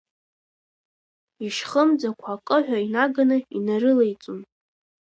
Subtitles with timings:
[1.45, 4.39] Ишьхымӡақәа акы ҳәа инаганы инарылеиҵон.